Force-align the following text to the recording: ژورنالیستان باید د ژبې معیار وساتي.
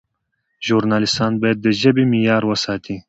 ژورنالیستان 0.67 1.31
باید 1.41 1.57
د 1.61 1.67
ژبې 1.81 2.03
معیار 2.11 2.43
وساتي. 2.47 2.95